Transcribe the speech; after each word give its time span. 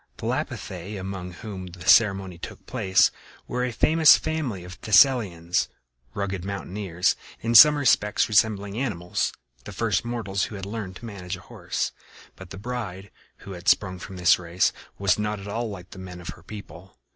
The 0.17 0.25
Lapithæ, 0.25 0.99
among 0.99 1.31
whom 1.33 1.67
the 1.67 1.87
ceremony 1.87 2.39
took 2.39 2.65
place, 2.65 3.11
were 3.47 3.63
a 3.63 3.71
famous 3.71 4.17
family 4.17 4.63
of 4.63 4.81
Thessalians, 4.81 5.69
rugged 6.15 6.43
mountaineers, 6.43 7.15
in 7.41 7.53
some 7.53 7.75
respects 7.75 8.27
resembling 8.27 8.79
animals 8.79 9.31
the 9.63 9.71
first 9.71 10.03
mortals 10.03 10.45
who 10.45 10.55
had 10.55 10.65
learned 10.65 10.95
to 10.95 11.05
manage 11.05 11.37
a 11.37 11.41
horse. 11.41 11.91
But 12.35 12.49
the 12.49 12.57
bride, 12.57 13.11
who 13.45 13.51
had 13.51 13.67
sprung 13.67 13.99
from 13.99 14.17
this 14.17 14.39
race, 14.39 14.73
was 14.97 15.19
not 15.19 15.39
at 15.39 15.47
all 15.47 15.69
like 15.69 15.91
the 15.91 15.99
men 15.99 16.19
of 16.19 16.29
her 16.29 16.41
people. 16.41 16.97